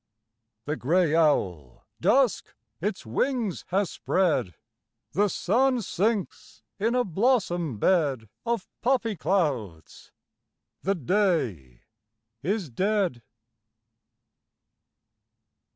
The 0.65 0.75
gray 0.75 1.13
owl 1.13 1.85
Dusk 1.99 2.55
its 2.81 3.05
wings 3.05 3.65
has 3.67 3.91
spread; 3.91 4.55
The 5.11 5.27
sun 5.29 5.83
sinks 5.83 6.63
in 6.79 6.95
a 6.95 7.03
blossom 7.03 7.77
bed 7.77 8.27
Of 8.43 8.67
poppy 8.81 9.15
clouds; 9.15 10.11
the 10.81 10.95
day 10.95 11.83
is 12.41 12.71
dead. 12.71 13.21